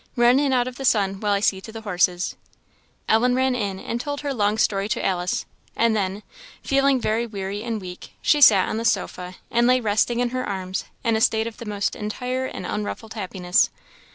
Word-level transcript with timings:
"Run 0.15 0.39
in 0.39 0.51
out 0.51 0.67
of 0.67 0.77
the 0.77 0.83
sun, 0.83 1.19
while 1.19 1.31
I 1.31 1.41
see 1.41 1.61
to 1.61 1.71
the 1.71 1.81
horses." 1.81 2.35
Ellen 3.07 3.35
ran 3.35 3.53
in, 3.53 3.79
and 3.79 4.01
told 4.01 4.21
her 4.21 4.33
long 4.33 4.57
story 4.57 4.89
to 4.89 5.05
Alice; 5.05 5.45
and 5.75 5.95
then, 5.95 6.23
feeling 6.63 6.99
very 6.99 7.27
weary 7.27 7.61
and 7.61 7.79
weak, 7.79 8.13
she 8.19 8.41
sat 8.41 8.67
on 8.67 8.77
the 8.77 8.83
sofa, 8.83 9.35
and 9.51 9.67
lay 9.67 9.79
resting 9.79 10.19
in 10.19 10.29
her 10.29 10.43
arms 10.43 10.85
in 11.03 11.15
a 11.15 11.21
state 11.21 11.45
of 11.45 11.57
the 11.57 11.65
most 11.65 11.95
entire 11.95 12.45
and 12.47 12.65
unruffled 12.65 13.13
happiness. 13.13 13.69